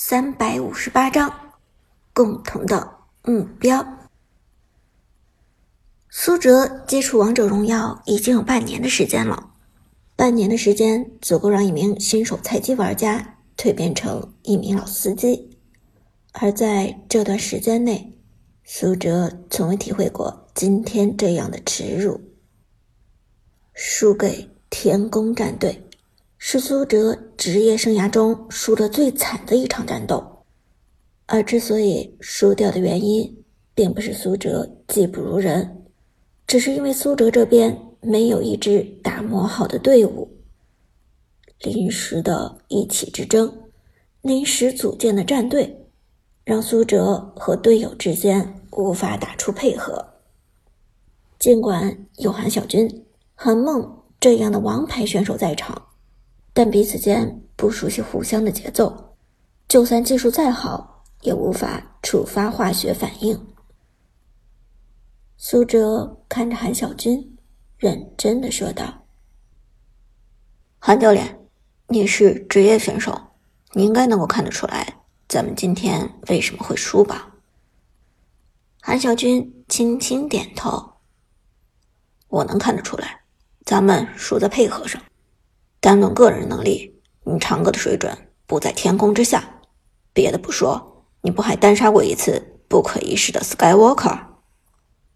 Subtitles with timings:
[0.00, 1.56] 三百五十八章，
[2.14, 3.84] 共同的目标。
[6.08, 9.54] 苏哲接触王者荣耀已经有半年的时间了，
[10.14, 15.58] 半年的时间足够让一名新手菜鸡玩家蜕变成一名老司机。
[16.30, 18.20] 而在这段时间内，
[18.62, 22.20] 苏哲从未体会过今天这样的耻辱。
[23.74, 25.87] 输给天宫战队，
[26.50, 30.46] 是苏哲职业生涯中输得最惨的一场战斗。
[31.26, 33.44] 而之所以输掉的原因，
[33.74, 35.84] 并不是苏哲技不如人，
[36.46, 40.26] 只是因为苏哲这边没有一支打磨好的队伍。
[41.60, 43.52] 临时的一起之争，
[44.22, 45.86] 临时组建的战队，
[46.44, 50.02] 让苏哲和队友之间无法打出配合。
[51.38, 53.04] 尽管有韩小军。
[53.34, 55.80] 韩梦这样的王牌选手在场，
[56.58, 59.14] 但彼此间不熟悉互相的节奏，
[59.68, 63.46] 就算技术再好，也无法触发化学反应。
[65.36, 67.38] 苏哲看着韩小军，
[67.76, 69.06] 认真的说道
[70.82, 71.46] ：“韩教练，
[71.86, 73.16] 你是职业选手，
[73.74, 74.96] 你应该能够看得出来，
[75.28, 77.36] 咱们今天为什么会输吧？”
[78.82, 80.94] 韩小军轻轻点头
[82.26, 83.20] ：“我能看得出来。”
[83.64, 85.00] 咱们输在配合上，
[85.80, 89.60] 单论个人能力，你长歌的水准不在天空之下。
[90.12, 94.18] 别的不说，你不还单杀过一次不可一世的 Skywalker？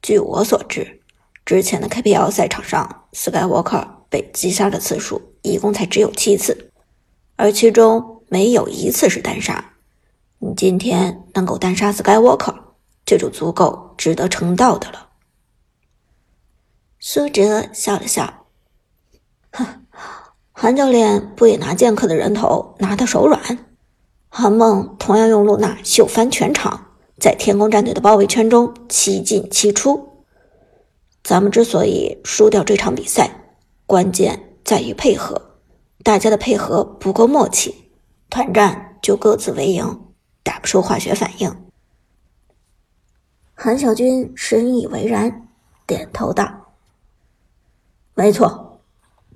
[0.00, 1.02] 据我所知，
[1.44, 6.70] 之前的 KPL 赛场上，Skywalker 被击杀的次数一共才只有七次，
[7.36, 9.74] 而其中没有一次是单杀。
[10.38, 12.54] 你今天能够单杀 Skywalker，
[13.04, 15.10] 这就足够值得称道的了。
[16.98, 18.46] 苏哲笑了笑，
[19.52, 19.84] 哼，
[20.58, 23.58] 韩教练不也拿剑客的人头拿得手软？
[24.30, 30.24] 韩梦同样用露娜秀翻全场，在天宫战队的包围圈中七进七出。
[31.22, 33.30] 咱们之所以输掉这场比赛，
[33.84, 35.58] 关键在于配合，
[36.02, 37.90] 大家的配合不够默契，
[38.30, 40.00] 团战就各自为营，
[40.42, 41.54] 打不出化学反应。
[43.54, 45.48] 韩小军深以为然，
[45.86, 46.72] 点头道。
[48.14, 48.65] 没错，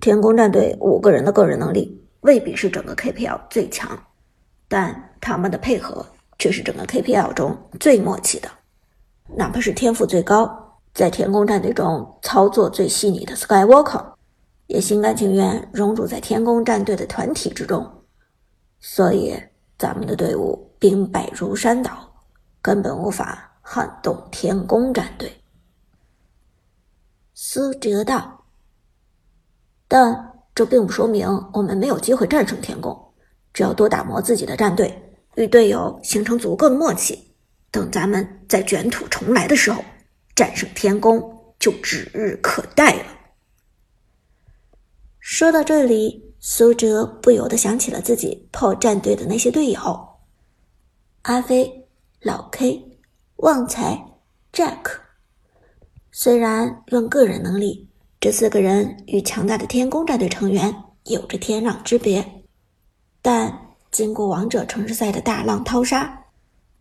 [0.00, 3.98] 天宫战队五个人的个人能力未必是整个 KPL 最强，
[4.68, 6.04] 但他们的配合
[6.38, 8.48] 却是整个 KPL 中最默契的。
[9.36, 14.04] 哪怕是天赋最高，在天宫战队中操作最细腻的 Skywalker，
[14.66, 17.90] 也心甘情愿融入在天宫战队的团体之中。
[18.78, 19.34] 所以，
[19.78, 21.90] 咱们的队伍兵败如山倒，
[22.60, 25.32] 根本无法撼动天宫战队。
[27.34, 28.35] 苏哲道。
[29.98, 32.94] 但这并不说明我们没有机会战胜天宫。
[33.54, 34.94] 只要多打磨自己的战队，
[35.36, 37.34] 与队友形成足够的默契，
[37.70, 39.82] 等咱们在卷土重来的时候，
[40.34, 43.04] 战胜天宫就指日可待了。
[45.18, 50.08] 说到这里，苏哲不由得想起了自己炮战队的那些队友：
[51.22, 51.88] 阿飞、
[52.20, 52.98] 老 K、
[53.36, 53.98] 旺财、
[54.52, 54.98] Jack。
[56.12, 57.85] 虽然论个人能力，
[58.26, 62.42] 这四个人与强大的天宫战队成员有着天壤之别，
[63.22, 63.56] 但
[63.92, 66.24] 经过王者城市赛的大浪淘沙，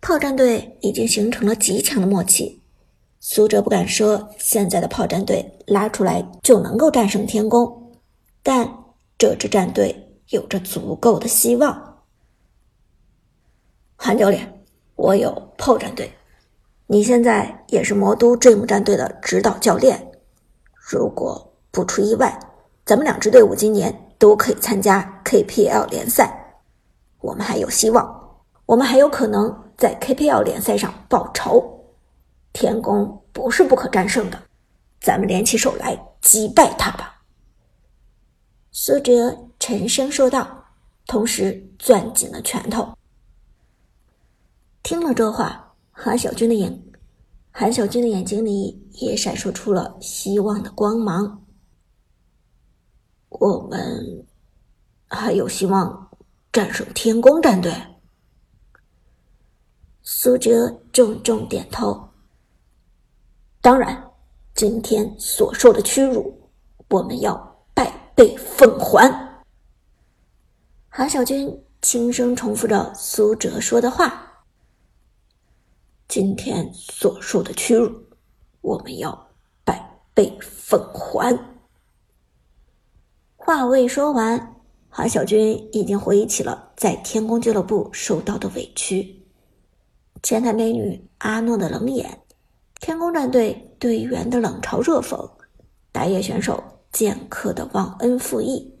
[0.00, 2.62] 炮战队已经形成了极强的默契。
[3.20, 7.92] 苏哲不敢说现在的炮战队拉出来就能够战胜天宫，
[8.42, 8.66] 但
[9.18, 11.98] 这支战队有着足够的希望。
[13.96, 14.64] 韩教练，
[14.96, 16.10] 我有炮战队，
[16.86, 20.10] 你现在也是魔都 Dream 战队的指导教练。
[20.86, 22.38] 如果不出意外，
[22.84, 26.60] 咱们两支队伍今年都可以参加 KPL 联赛，
[27.20, 31.86] 我们还有希望，我们还有可能在 KPL 联赛上报仇。
[32.52, 34.42] 天宫不是不可战胜的，
[35.00, 37.22] 咱们联起手来击败他吧。”
[38.70, 40.66] 苏哲沉声说道，
[41.06, 42.86] 同时攥紧了拳头。
[44.82, 46.82] 听了这话，韩小军的眼。
[47.50, 51.44] 韩小军的眼睛里也闪烁出了希望的光芒。
[53.28, 54.26] 我们
[55.08, 56.10] 还有希望
[56.52, 57.72] 战胜天宫战队。
[60.02, 62.08] 苏哲重重点头。
[63.60, 64.10] 当然，
[64.54, 66.50] 今天所受的屈辱，
[66.90, 67.34] 我们要
[67.74, 69.42] 百倍奉还。
[70.88, 74.44] 韩小军轻声重复着苏哲说的话。
[76.06, 77.90] 今天所受的屈辱，
[78.64, 79.28] 我们要
[79.62, 81.38] 百倍奉还。
[83.36, 84.56] 话未说完，
[84.88, 89.22] 韩小军已经回忆起了在天宫俱乐部受到的委屈：
[90.22, 92.22] 前台美女阿诺的冷眼，
[92.80, 95.30] 天宫战队队员的冷嘲热讽，
[95.92, 98.80] 打野选手剑客的忘恩负义。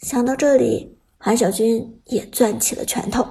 [0.00, 3.24] 想到这里，韩小军也攥起了拳头。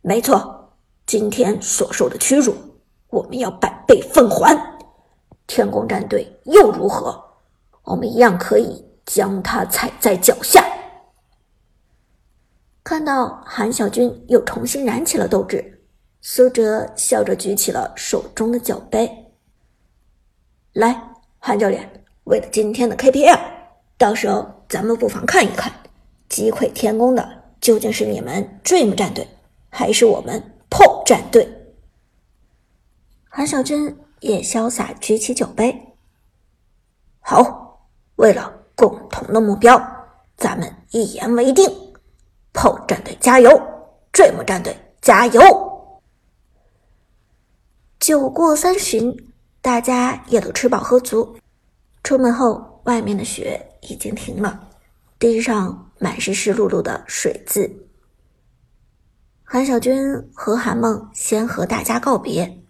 [0.00, 0.72] 没错，
[1.04, 2.54] 今天所受的屈辱，
[3.10, 4.56] 我们要百倍奉还。
[5.46, 7.24] 天宫战队又如何？
[7.84, 8.86] 我们一样可以。
[9.08, 10.62] 将他踩在脚下。
[12.84, 15.82] 看到韩小军又重新燃起了斗志，
[16.20, 19.32] 苏哲笑着举起了手中的酒杯。
[20.74, 23.40] 来，韩教练，为了今天的 KPL，
[23.96, 25.72] 到时候咱们不妨看一看，
[26.28, 27.26] 击溃天宫的
[27.62, 29.26] 究竟是你们 Dream 战队，
[29.70, 31.57] 还是我们 PO 战队？
[33.38, 35.94] 韩小军也潇洒举起酒杯。
[37.20, 38.52] 好，为了。
[38.74, 39.80] 共同的目标，
[40.36, 41.64] 咱们一言为定。
[42.52, 43.50] 炮战队加油
[44.12, 46.02] ，Dream 战队加油！
[48.00, 51.36] 酒过三巡，大家也都吃饱喝足。
[52.02, 54.68] 出门后，外面的雪已经停了，
[55.18, 57.86] 地上满是湿漉漉的水渍。
[59.44, 62.64] 韩小军和韩梦先和大家告别。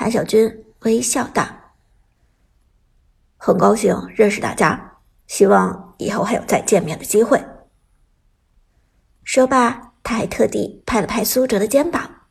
[0.00, 1.46] 韩小军微笑道。
[3.36, 7.38] 很高兴认识大家，希望以后还有再见面的机会。
[9.24, 12.22] 说罢，他还特地拍了拍苏哲的肩膀：“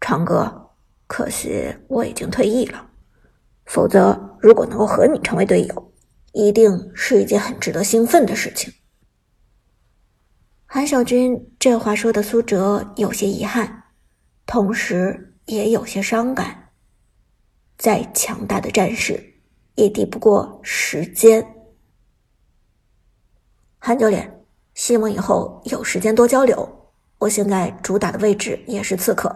[0.00, 0.70] 长哥，
[1.08, 2.88] 可惜我已经退役了，
[3.64, 5.92] 否则如果能够和你成为队友，
[6.34, 8.72] 一定是一件很值得兴奋的事情。”
[10.66, 13.86] 韩小军这话说的，苏哲有些遗憾，
[14.46, 16.70] 同时也有些伤感。
[17.76, 19.28] 再强大的战士。
[19.74, 21.42] 也抵不过时间。
[23.78, 24.44] 韩教练，
[24.74, 26.92] 希望以后有时间多交流。
[27.16, 29.34] 我现在主打的位置也是刺客，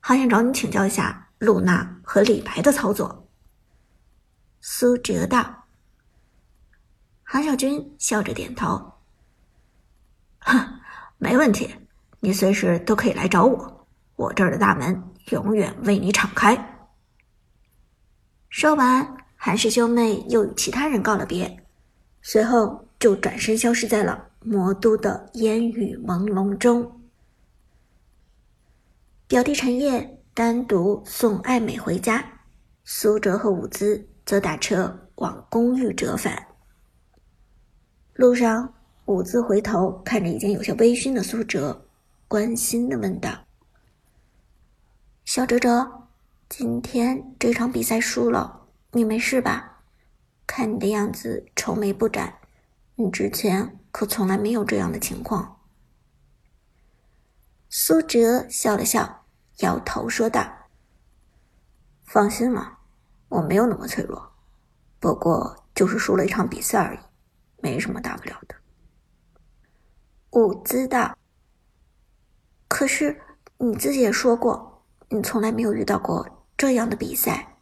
[0.00, 3.28] 还想找你请教一下露娜和李白的操作。
[4.62, 5.66] 苏哲道。
[7.22, 8.92] 韩小军笑着点头
[10.40, 10.80] ：“哼，
[11.18, 11.74] 没问题，
[12.20, 13.86] 你随时都可以来找我，
[14.16, 16.88] 我这儿的大门永远为你敞开。”
[18.50, 19.16] 说完。
[19.36, 21.62] 韩氏兄妹又与其他人告了别，
[22.22, 27.02] 随后就转身消失在了魔都的烟雨朦胧中。
[29.26, 32.24] 表弟陈烨单独送艾美回家，
[32.84, 36.42] 苏哲和伍兹则打车往公寓折返。
[38.14, 38.72] 路上，
[39.04, 41.86] 伍兹回头看着已经有些微醺的苏哲，
[42.28, 43.43] 关心的问道
[45.24, 46.08] ：“小哲哲，
[46.50, 49.82] 今天这场比赛输了。”你没事吧？
[50.46, 52.38] 看你的样子愁眉不展，
[52.94, 55.62] 你之前可从来没有这样的情况。
[57.70, 59.24] 苏哲笑了笑，
[59.60, 60.46] 摇头说道
[62.04, 62.78] ：“放心了，
[63.30, 64.32] 我没有那么脆弱，
[65.00, 67.00] 不过就是输了一场比赛而已，
[67.62, 68.54] 没什么大不了的。”
[70.30, 71.16] 我知道，
[72.68, 73.20] 可是
[73.56, 74.73] 你自己也说过，
[75.14, 77.56] 你从来没有遇到过这样的比赛。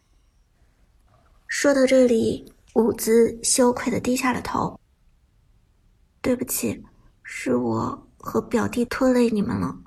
[1.47, 4.79] 说到这里，伍兹羞愧的低下了头。
[6.19, 6.83] 对不起，
[7.21, 9.77] 是我和表弟拖累你们了。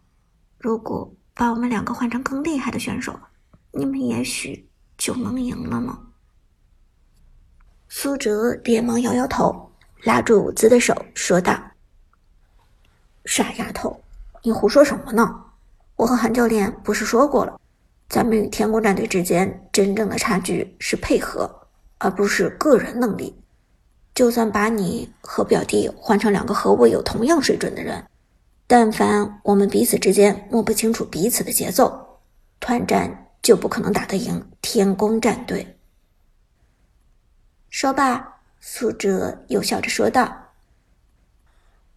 [0.59, 3.19] 如果把我们两个换成更厉害的选手，
[3.73, 5.99] 你们也许就能赢了呢。
[7.89, 9.73] 苏哲连忙摇摇头，
[10.05, 11.61] 拉住伍兹的手，说道
[13.27, 14.01] ：“傻丫头，
[14.45, 15.43] 你胡说什么呢？
[15.97, 17.61] 我和韩教练不是说过了？”
[18.09, 21.67] 咱们与天宫战队之间真正的差距是配合，
[21.99, 23.37] 而不是个人能力。
[24.15, 28.07] 就算把你和表弟换成两个和我有同样水准的人，
[28.69, 32.21] 但凡我们彼此之间摸不清楚彼此的节奏，
[32.61, 35.77] 团战就不可能打得赢天宫战队。
[37.69, 40.33] 说罢，苏哲又笑着说道：“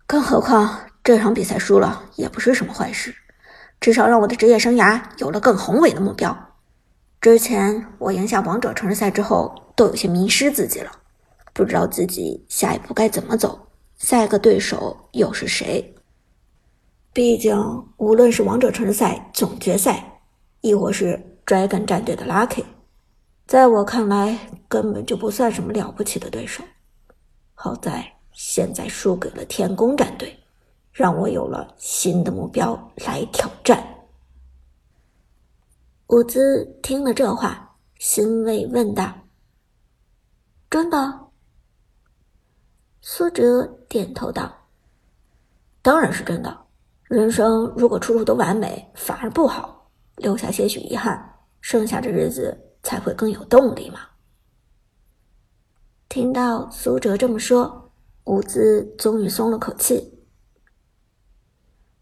[0.08, 3.16] 更何况这场比赛输了也不是什么坏事。”
[3.80, 6.36] 至少让我的职业生涯有了更宏伟的目标。
[7.22, 10.92] 之前我赢下王者城市赛之后，都有些迷失自己了，
[11.54, 13.68] 不知道自己下一步该怎么走，
[13.98, 15.96] 下一个对手又是谁。
[17.12, 17.58] 毕竟，
[17.98, 20.22] 无论是王者城市赛总决赛，
[20.62, 22.64] 亦或是 Dragon 战队的 Lucky，
[23.48, 26.64] 在我看来根本就不算什么了不起的对手。
[27.56, 30.40] 好在现在输给了天宫战队。
[30.92, 33.82] 让我有了新的目标来挑战。
[36.08, 39.14] 伍兹听了这话，欣慰问道
[40.70, 41.28] ：“真的？”
[43.02, 44.52] 苏哲点头道
[45.82, 46.66] ：“当然是真的。
[47.04, 54.02] 人生如果处处都完美，反而不好，留下些许遗憾，剩下的日子才会更有动力嘛。”
[56.10, 57.92] 听到苏哲这么说，
[58.26, 60.19] 伍兹终于松了口气。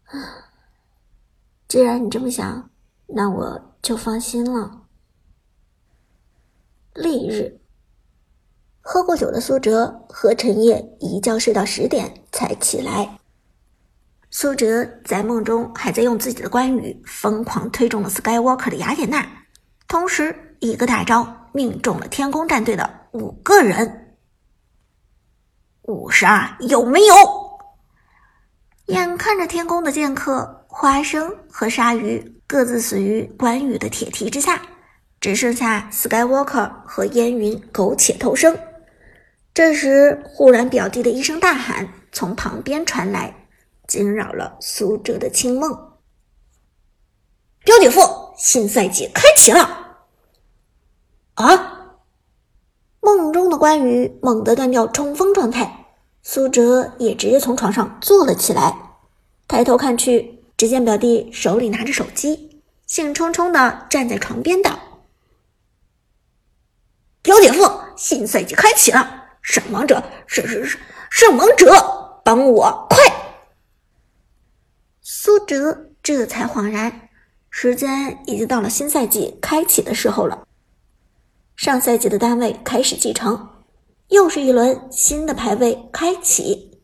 [0.08, 0.44] 啊
[1.68, 2.70] 既然你这么想，
[3.06, 4.86] 那我就放心了。
[6.94, 7.60] 翌日，
[8.80, 13.18] 喝过酒的苏哲和陈烨一觉睡到十点才起来。
[14.30, 19.26] 苏哲在梦中还在用自己的关羽疯狂推中了 Skywalker 的雅典娜，
[19.86, 24.16] 同时一个大招命中了天宫战队的五个人。
[25.82, 27.14] 五十二有没有？
[28.88, 34.60] 眼看着天宫的剑客花生和鲨鱼各自死于关羽的铁蹄之下。
[35.20, 38.56] 只剩下 Skywalker 和烟云苟且偷生。
[39.52, 43.48] 这时，忽然表弟的一声大喊从旁边传来，
[43.88, 45.72] 惊扰了苏哲的清梦。
[47.64, 48.00] 表姐夫，
[48.38, 50.06] 新赛季开启了！
[51.34, 51.96] 啊！
[53.00, 55.87] 梦中的关羽猛地断掉冲锋状态，
[56.30, 58.76] 苏哲也直接从床上坐了起来，
[59.48, 64.78] 抬头看去，只见表弟手里拿着手机，兴冲冲的站在床边道。
[67.22, 67.62] 表姐夫，
[67.96, 69.24] 新赛季开启了！
[69.40, 72.98] 圣王者，是是是，圣王者，帮我快！
[75.00, 77.08] 苏哲这才恍然，
[77.48, 80.46] 时间已经到了新赛季开启的时候了。
[81.56, 83.48] 上赛季的单位开始继承，
[84.08, 86.82] 又是一轮新的排位开启。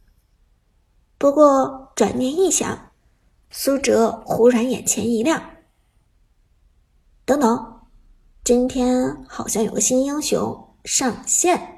[1.19, 2.93] 不过转念一想，
[3.51, 5.43] 苏哲忽然眼前一亮。
[7.25, 7.71] 等等。
[8.45, 11.74] 今天好像有个新英雄上线。